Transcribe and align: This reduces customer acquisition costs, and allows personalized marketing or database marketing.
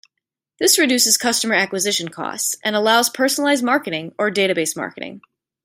This 0.57 0.79
reduces 0.79 1.15
customer 1.15 1.53
acquisition 1.53 2.07
costs, 2.09 2.57
and 2.63 2.75
allows 2.75 3.07
personalized 3.11 3.63
marketing 3.63 4.15
or 4.17 4.31
database 4.31 4.75
marketing. 4.75 5.21